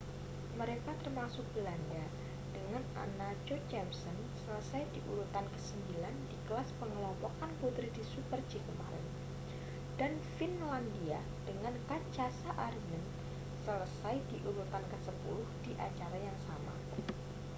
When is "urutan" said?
5.11-5.45, 14.47-14.81